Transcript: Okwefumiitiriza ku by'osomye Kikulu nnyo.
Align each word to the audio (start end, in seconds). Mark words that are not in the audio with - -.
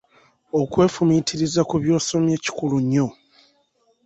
Okwefumiitiriza 0.59 1.61
ku 1.69 1.75
by'osomye 1.81 2.35
Kikulu 2.43 2.77
nnyo. 2.83 3.07